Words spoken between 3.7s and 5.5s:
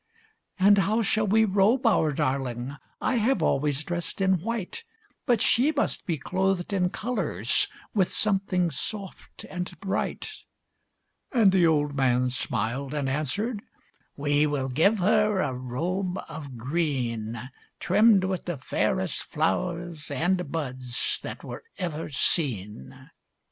dressed in white! But